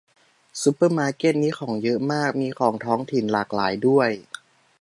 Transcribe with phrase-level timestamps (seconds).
[0.61, 4.09] ซูเปอร์มาร์เก็ตนี้ของเยอะมาก มีของท้องถิ่นหลากหลายด้วย